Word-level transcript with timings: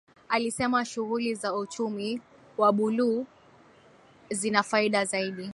Alisema 0.29 0.85
shughuli 0.85 1.35
za 1.35 1.55
uchumi 1.55 2.21
wa 2.57 2.71
buluu 2.73 3.25
zina 4.31 4.63
faida 4.63 5.05
zaidi 5.05 5.49